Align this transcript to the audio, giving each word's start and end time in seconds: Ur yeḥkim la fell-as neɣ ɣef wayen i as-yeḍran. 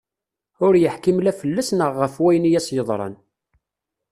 Ur 0.65 0.73
yeḥkim 0.77 1.17
la 1.21 1.33
fell-as 1.39 1.69
neɣ 1.73 1.91
ɣef 2.01 2.13
wayen 2.21 2.49
i 2.49 2.51
as-yeḍran. 2.59 3.15